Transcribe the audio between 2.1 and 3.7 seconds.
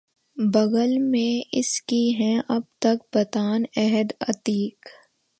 ہیں اب تک بتان